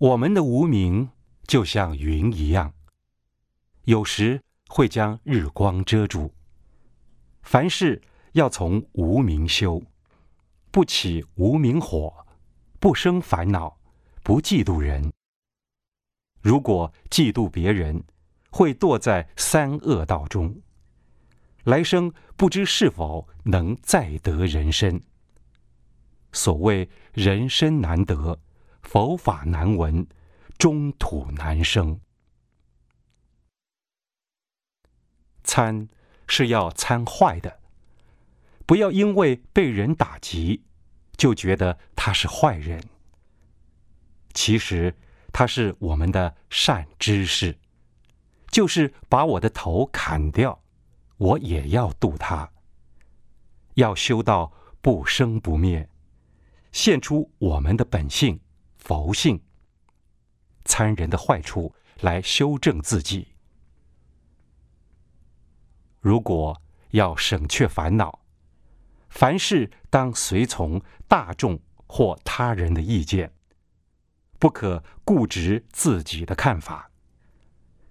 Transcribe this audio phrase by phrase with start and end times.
[0.00, 1.10] 我们的无名
[1.46, 2.72] 就像云一样，
[3.84, 6.32] 有时会将日光遮住。
[7.42, 8.00] 凡事
[8.32, 9.82] 要从无名修，
[10.70, 12.26] 不起无名火，
[12.78, 13.78] 不生烦恼，
[14.22, 15.12] 不嫉妒人。
[16.40, 18.02] 如果嫉妒别人，
[18.50, 20.62] 会堕在三恶道中，
[21.64, 24.98] 来生不知是否能再得人身。
[26.32, 28.40] 所谓人生难得，
[28.82, 30.06] 佛法难闻，
[30.58, 32.00] 中土难生。
[35.42, 35.88] 参
[36.26, 37.60] 是要参坏的，
[38.66, 40.64] 不要因为被人打击，
[41.16, 42.82] 就觉得他是坏人。
[44.32, 44.94] 其实
[45.32, 47.58] 他是我们的善知识，
[48.48, 50.62] 就是把我的头砍掉，
[51.16, 52.48] 我也要度他。
[53.74, 55.88] 要修到不生不灭。
[56.70, 58.40] 现出我们的本性
[58.90, 59.40] 佛性，
[60.64, 63.36] 参人的坏处来修正自己。
[66.00, 66.60] 如果
[66.90, 68.18] 要省却烦恼，
[69.08, 73.32] 凡事当随从大众或他人的意见，
[74.40, 76.90] 不可固执自己的看法。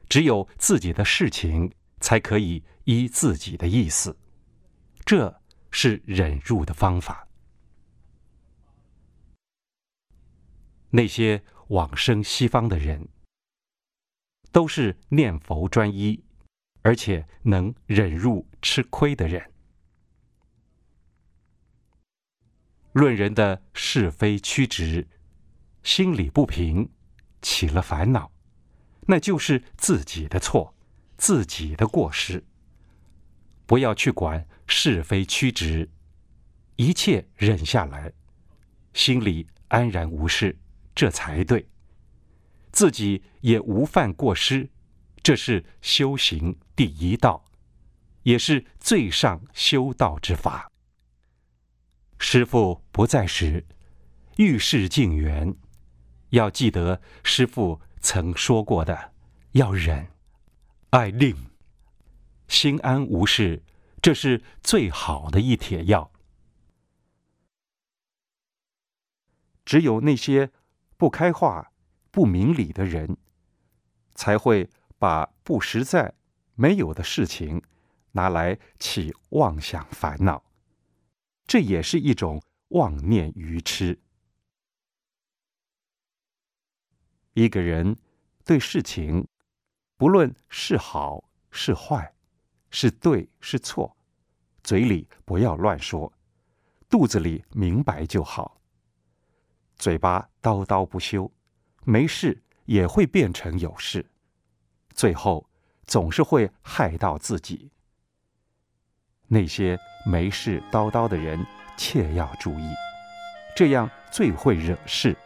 [0.10, 4.18] 只有自己的事情，才可以依自己的意思。
[5.06, 7.29] 这是忍辱的方法。
[10.92, 13.08] 那些往生西方的人，
[14.52, 16.24] 都是念佛专一，
[16.82, 19.52] 而且能忍辱吃亏的人。
[22.94, 25.08] 论人的是非曲直，
[25.84, 26.90] 心里不平，
[27.40, 28.32] 起了烦恼，
[29.02, 30.76] 那就是自己的错，
[31.16, 32.44] 自己的过失。
[33.68, 35.88] 不要去管是非曲直，
[36.78, 38.12] 一切忍下来，
[38.94, 40.58] 心里安然无事。
[41.00, 41.66] 这才对，
[42.74, 44.70] 自己也无犯过失，
[45.24, 47.46] 这是修行第一道，
[48.24, 50.70] 也是最上修道之法。
[52.18, 53.66] 师父不在时，
[54.36, 55.56] 遇事敬缘，
[56.32, 59.14] 要记得师父曾说过的：
[59.54, 60.06] 要忍，
[60.90, 61.34] 爱令，
[62.50, 63.64] 心安无事，
[64.02, 66.12] 这是最好的一帖药。
[69.64, 70.52] 只有那些。
[71.00, 71.72] 不开化、
[72.12, 73.16] 不明理的人，
[74.16, 76.14] 才会把不实在、
[76.56, 77.64] 没有的事情
[78.12, 80.44] 拿来起妄想烦恼，
[81.48, 83.98] 这也是一种妄念愚痴。
[87.32, 87.96] 一个人
[88.44, 89.26] 对事情，
[89.96, 92.14] 不论是好是坏，
[92.72, 93.96] 是对是错，
[94.64, 96.12] 嘴里不要乱说，
[96.90, 98.59] 肚子里明白就好。
[99.80, 101.32] 嘴巴叨叨不休，
[101.86, 104.06] 没事也会变成有事，
[104.94, 105.50] 最后
[105.86, 107.72] 总是会害到自己。
[109.28, 111.44] 那些没事叨叨的人，
[111.78, 112.70] 切要注意，
[113.56, 115.18] 这样最会惹事。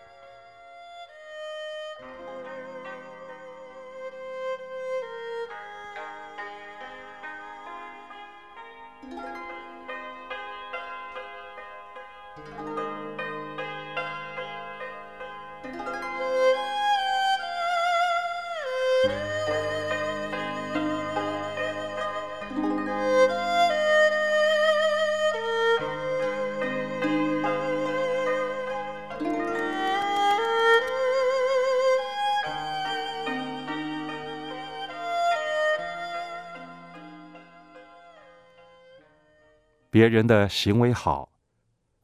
[39.94, 41.32] 别人的行为好，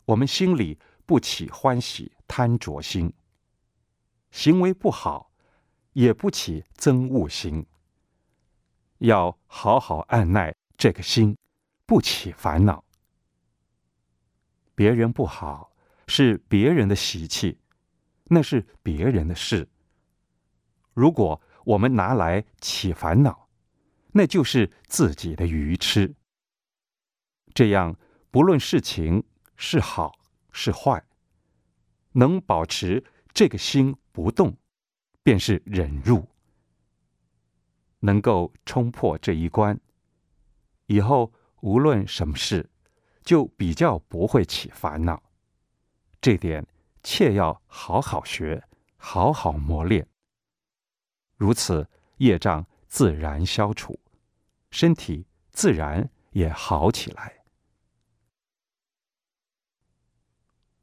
[0.06, 0.78] 我们心里
[1.08, 3.10] 不起欢喜贪着心；
[4.30, 5.32] 行为不好，
[5.94, 7.66] 也不起憎恶心。
[9.00, 11.36] 要好好按耐这个心，
[11.88, 12.86] 不起烦恼。
[14.76, 15.74] 别人不好
[16.06, 17.58] 是别人的习气，
[18.26, 19.68] 那是别人的事。
[20.94, 23.50] 如果我们拿来起烦恼，
[24.12, 26.14] 那就是自己的愚痴。
[27.60, 27.94] 这样，
[28.32, 29.22] 不论事情
[29.58, 30.18] 是好
[30.54, 31.04] 是坏，
[32.14, 33.04] 能保持
[33.34, 34.56] 这个心不动，
[35.24, 36.26] 便是忍入。
[38.00, 39.78] 能够冲破这一关，
[40.86, 42.70] 以后无论什么事，
[43.24, 45.22] 就比较不会起烦恼。
[46.22, 46.66] 这点
[47.04, 48.64] 切要好好学，
[48.96, 50.08] 好好磨练。
[51.36, 51.86] 如此，
[52.20, 54.00] 业障自然消除，
[54.72, 57.38] 身体自然也好起来。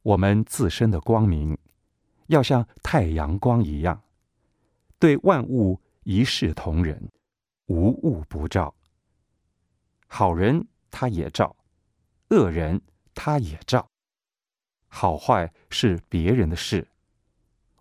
[0.07, 1.59] 我们自身的光明，
[2.29, 4.05] 要像太阳光一样，
[5.01, 7.11] 对万物一视同仁，
[7.67, 8.73] 无物不照。
[10.07, 11.57] 好人他也照，
[12.29, 12.81] 恶人
[13.17, 13.85] 他也照。
[14.87, 16.87] 好坏是别人的事，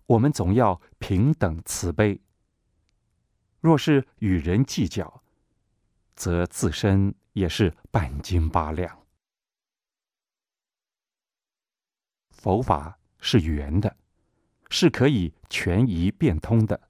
[0.06, 2.20] 我们总要平等慈悲。
[3.60, 5.22] 若是与人计较，
[6.16, 9.05] 则自身也是半斤八两。
[12.46, 13.96] 佛法是圆的，
[14.70, 16.80] 是可以全疑变通的，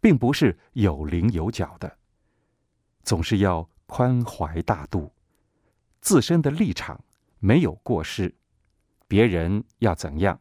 [0.00, 1.98] 并不是有棱有角的。
[3.02, 5.12] 总是要宽怀大度，
[6.00, 7.04] 自身的立场
[7.40, 8.34] 没有过失，
[9.06, 10.40] 别人要怎样，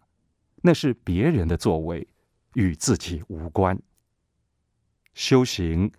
[0.61, 2.07] 那是别人的作为，
[2.53, 3.77] 与自己无关。
[5.13, 5.91] 修行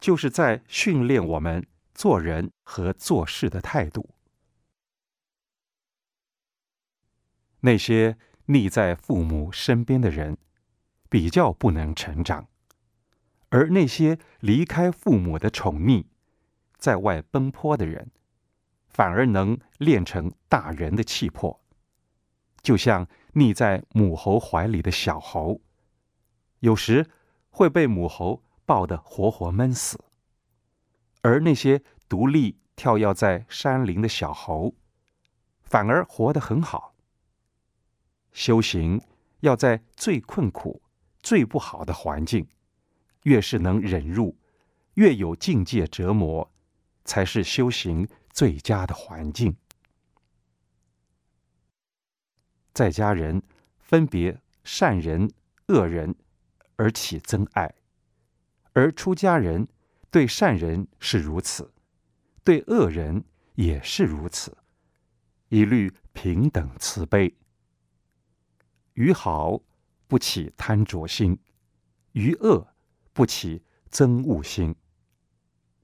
[0.00, 4.13] 就是在训练我们做人和做事的态度。
[7.64, 10.36] 那些腻在父母身边的人，
[11.08, 12.44] 比较不能成长；
[13.48, 16.04] 而那些离开父母的宠溺，
[16.76, 18.10] 在外奔波的人，
[18.86, 21.58] 反而能练成大人的气魄。
[22.60, 25.62] 就像腻在母猴怀里的小猴，
[26.60, 27.08] 有时
[27.48, 29.96] 会被母猴抱得活活闷死；
[31.22, 34.74] 而那些独立跳跃在山林的小猴，
[35.62, 36.93] 反而活得很好。
[38.44, 39.00] 修行
[39.40, 40.82] 要在最困苦、
[41.22, 42.46] 最不好的环境，
[43.22, 44.36] 越是能忍入，
[44.96, 46.52] 越有境界折磨，
[47.06, 49.56] 才是修行最佳的环境。
[52.74, 53.42] 在家人
[53.78, 55.32] 分别善人、
[55.68, 56.14] 恶人
[56.76, 57.74] 而起憎爱，
[58.74, 59.66] 而出家人
[60.10, 61.72] 对善人是如此，
[62.44, 63.24] 对恶人
[63.54, 64.54] 也是如此，
[65.48, 67.34] 一律平等慈悲。
[68.94, 69.60] 于好
[70.08, 71.38] 不起贪着心，
[72.12, 72.66] 于恶
[73.12, 74.74] 不起憎恶心。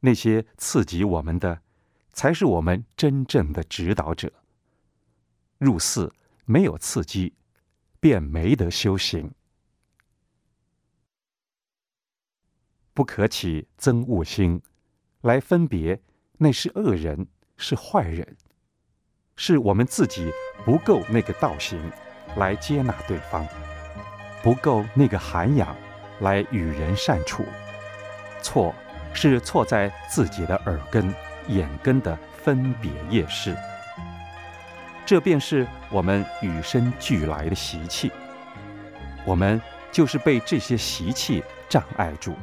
[0.01, 1.63] 那些刺激我们的，
[2.13, 4.33] 才是我们真正的指导者。
[5.59, 6.15] 入寺
[6.45, 7.35] 没有刺激，
[8.01, 9.33] 便没得修行。
[12.95, 14.63] 不可起憎恶心，
[15.21, 16.03] 来分别
[16.39, 18.37] 那是恶人是坏人，
[19.37, 20.31] 是我们自己
[20.65, 21.79] 不够那个道行。
[22.37, 23.47] 来接纳对方，
[24.43, 25.75] 不够那个涵养，
[26.21, 27.45] 来与人善处。
[28.43, 28.75] 错
[29.13, 31.15] 是错在自己的耳根、
[31.49, 33.57] 眼根的分别业事。
[35.05, 38.13] 这便是我们与生俱来的习气。
[39.25, 39.61] 我们
[39.91, 42.35] 就是被这些习气障碍住，